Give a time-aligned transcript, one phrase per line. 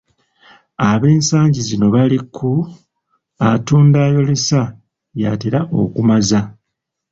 [0.89, 2.49] Ab'ensangi zino bali ku,
[3.49, 4.61] "Atunda ayolesa
[5.21, 6.41] yatera okumaza".